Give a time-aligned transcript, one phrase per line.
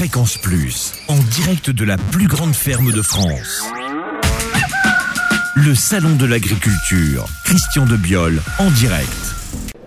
[0.00, 3.68] Fréquence Plus, en direct de la plus grande ferme de France.
[5.56, 9.39] Le Salon de l'Agriculture, Christian de Biol, en direct.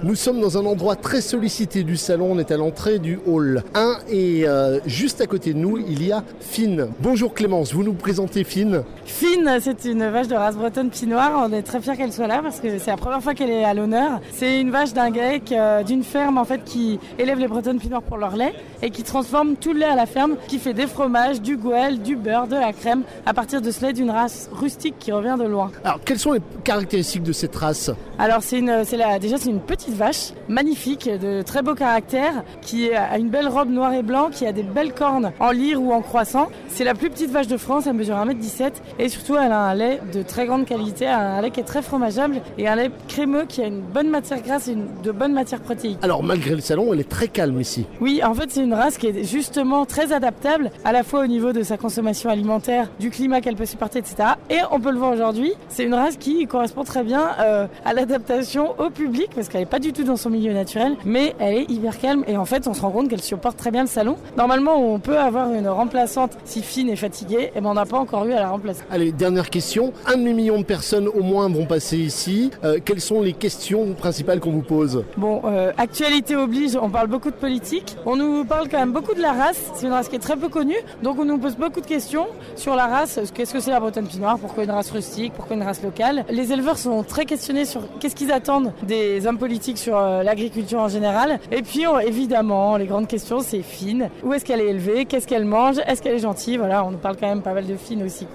[0.04, 3.64] Nous sommes dans un endroit très sollicité du salon, on est à l'entrée du hall
[3.74, 6.90] 1 et euh, juste à côté de nous il y a Fine.
[7.00, 11.48] Bonjour Clémence, vous nous présentez Fine Fine, c'est une vache de race bretonne Pinot Noir,
[11.48, 13.64] on est très fiers qu'elle soit là parce que c'est la première fois qu'elle est
[13.64, 14.20] à l'honneur.
[14.34, 18.02] C'est une vache d'un GAEC euh, d'une ferme en fait qui élève les bretonnes Noir
[18.02, 20.88] pour leur lait et qui transforme tout le lait à la ferme, qui fait des
[20.88, 24.50] fromages, du goël, du beurre, de la crème à partir de ce lait d'une race
[24.52, 25.72] rustique qui revient de loin.
[25.86, 27.90] Alors quelles sont les caractéristiques de cette race?
[28.20, 32.44] Alors c'est une, c'est la, déjà c'est une petite vache magnifique, de très beau caractère,
[32.62, 35.82] qui a une belle robe noire et blanc, qui a des belles cornes en lyre
[35.82, 36.50] ou en croissant.
[36.68, 39.76] C'est la plus petite vache de France, elle mesure 1m17 et surtout elle a un
[39.76, 43.46] lait de très grande qualité, un lait qui est très fromageable et un lait crémeux
[43.48, 46.00] qui a une bonne matière grasse et une, de bonnes matières protéiques.
[46.02, 47.86] Alors malgré le salon, elle est très calme ici.
[48.02, 51.28] Oui, en fait c'est une race qui est justement très adaptable à la fois au
[51.28, 54.30] niveau de sa consommation alimentaire, du climat qu'elle peut supporter, etc.
[54.50, 57.94] Et on peut le voir aujourd'hui, c'est une race qui correspond très bien euh, à
[57.94, 61.56] l'adaptation au public parce qu'elle n'est pas du tout dans son milieu naturel, mais elle
[61.56, 63.88] est hyper calme et en fait on se rend compte qu'elle supporte très bien le
[63.88, 64.16] salon.
[64.38, 67.98] Normalement on peut avoir une remplaçante si fine et fatiguée, et ben on n'a pas
[67.98, 68.82] encore eu à la remplacer.
[68.90, 69.94] Allez, dernière question.
[70.08, 72.50] Un demi-million de personnes au moins vont passer ici.
[72.64, 77.08] Euh, quelles sont les questions principales qu'on vous pose Bon, euh, actualité oblige, on parle
[77.08, 77.98] beaucoup de politique.
[78.06, 79.62] On nous parle quand même beaucoup de la race.
[79.76, 82.28] C'est une race qui est très peu connue, donc on nous pose beaucoup de questions
[82.56, 83.20] sur la race.
[83.34, 85.34] Qu'est-ce que c'est la bretonne pinot noir Pourquoi une race rustique?
[85.36, 86.24] Pourquoi une race locale?
[86.30, 90.80] Les éleveurs sont très questionnés sur qu'est-ce qu'ils attendent des hommes politiques sur euh, l'agriculture
[90.80, 91.40] en général.
[91.52, 94.10] Et puis évidemment, les grandes questions, c'est fine.
[94.24, 95.06] Où est-ce qu'elle est élevée?
[95.06, 95.78] Qu'est-ce qu'elle mange?
[95.88, 96.58] Est-ce qu'elle est gentille?
[96.58, 98.28] Voilà, on parle quand même pas mal de fine aussi.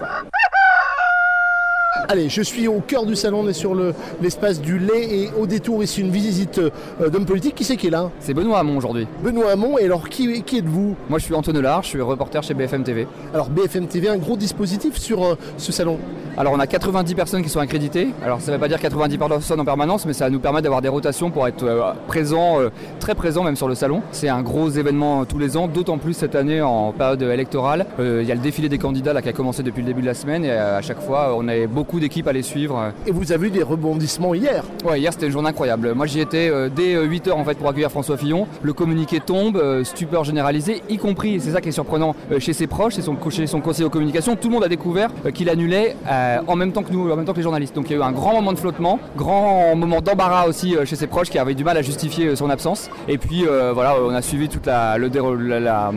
[2.11, 3.75] Allez, je suis au cœur du salon, on est sur
[4.19, 7.53] l'espace du lait et au détour ici une visite euh, d'homme politique.
[7.53, 8.09] Qui c'est qui est là?
[8.19, 9.05] C'est Benoît Hamon aujourd'hui.
[9.23, 10.95] Benoît Hamon, et alors qui, qui êtes-vous?
[11.07, 13.05] Moi je suis Antoine Lard, je suis reporter chez BFM TV.
[13.31, 15.99] Alors BFM TV, un gros dispositif sur euh, ce salon?
[16.35, 18.07] Alors on a 90 personnes qui sont accréditées.
[18.25, 20.81] Alors ça ne veut pas dire 90 personnes en permanence, mais ça nous permet d'avoir
[20.81, 22.57] des rotations pour être euh, présent,
[22.99, 24.01] très présent même sur le salon.
[24.13, 27.85] C'est un gros événement tous les ans, d'autant plus cette année en période électorale.
[27.99, 30.07] Il y a le défilé des candidats là, qui a commencé depuis le début de
[30.07, 32.91] la semaine et à chaque fois on a beaucoup d'équipes à les suivre.
[33.07, 35.93] Et vous avez eu des rebondissements hier Ouais, hier c'était une journée incroyable.
[35.93, 38.47] Moi j'y étais euh, dès 8h en fait pour accueillir François Fillon.
[38.61, 42.53] Le communiqué tombe, euh, stupeur généralisée, y compris, c'est ça qui est surprenant, euh, chez
[42.53, 45.49] ses proches, chez son, chez son conseiller aux communications, tout le monde a découvert qu'il
[45.49, 45.95] annulait
[46.47, 47.75] en même temps que nous, en même temps que les journalistes.
[47.75, 50.95] Donc il y a eu un grand moment de flottement, grand moment d'embarras aussi chez
[50.95, 52.89] ses proches qui avaient du mal à justifier son absence.
[53.07, 55.07] Et puis voilà, on a suivi toute la, le,
[55.59, 55.91] la,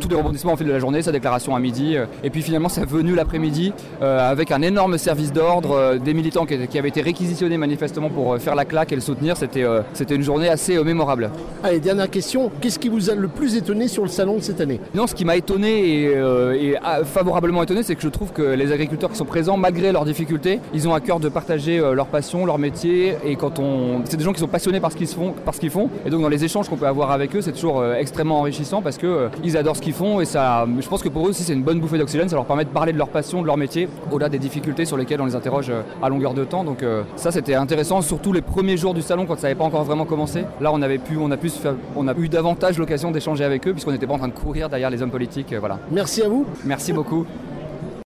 [0.00, 1.96] tous les rebondissements au fil de la journée, sa déclaration à midi.
[2.22, 6.88] Et puis finalement c'est venu l'après-midi avec un énorme service d'ordre des militants qui, avaient
[6.88, 9.36] été réquisitionnés manifestement pour euh, faire la claque et le soutenir.
[9.36, 11.30] C'était euh, une journée assez euh, mémorable.
[11.64, 12.50] Allez, dernière question.
[12.60, 14.78] Qu'est-ce qui vous a le plus étonné sur le salon de cette année?
[14.94, 18.72] Non, ce qui m'a étonné et, ah, favorablement étonné, c'est que je trouve que les
[18.72, 22.44] agriculteurs qui sont présents, malgré leurs difficultés, ils ont à cœur de partager leur passion,
[22.44, 23.16] leur métier.
[23.24, 25.60] Et quand on, c'est des gens qui sont passionnés par ce qu'ils font, par ce
[25.60, 25.88] qu'ils font.
[26.04, 28.98] Et donc dans les échanges qu'on peut avoir avec eux, c'est toujours extrêmement enrichissant parce
[28.98, 31.54] que ils adorent ce qu'ils font et ça, je pense que pour eux aussi c'est
[31.54, 32.28] une bonne bouffée d'oxygène.
[32.28, 34.96] Ça leur permet de parler de leur passion, de leur métier, au-delà des difficultés sur
[34.96, 35.72] lesquelles on les interroge
[36.02, 36.64] à longueur de temps.
[36.64, 39.64] Donc euh, ça c'était intéressant, surtout les premiers jours du salon quand ça n'avait pas
[39.64, 40.44] encore vraiment commencé.
[40.60, 43.66] Là on avait pu, on a pu faire, on a eu davantage l'occasion d'échanger avec
[43.66, 45.52] eux puisqu'on n'était pas en train de courir derrière les hommes politiques.
[45.52, 45.78] Euh, voilà.
[45.90, 46.46] Merci à vous.
[46.64, 47.24] Merci beaucoup.